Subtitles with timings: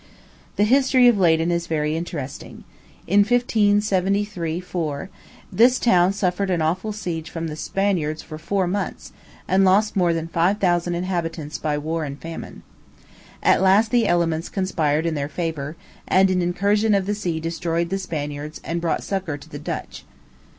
[0.55, 2.63] The history of Leyden is very interesting.
[3.05, 5.09] In 1573 4,
[5.53, 9.11] this town suffered an awful siege from the Spaniards for four months,
[9.47, 12.63] and lost more than five thousand inhabitants by war and famine.
[13.43, 15.75] At last the elements conspired in their favor,
[16.07, 20.03] and an incursion of the sea destroyed the Spaniards and brought succor to the Dutch.